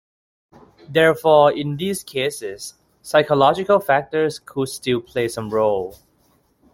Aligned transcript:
Therefore, 0.89 1.51
in 1.51 1.77
these 1.77 2.03
cases, 2.03 2.73
psychological 3.03 3.79
factors 3.79 4.39
could 4.39 4.69
still 4.69 4.99
play 4.99 5.27
some 5.27 5.51
role. 5.51 5.99